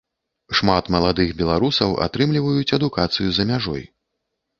Шмат 0.59 0.87
маладых 0.95 1.33
беларусаў 1.41 1.93
атрымліваюць 2.05 2.73
адукацыю 2.79 3.27
за 3.37 3.43
мяжой. 3.51 3.83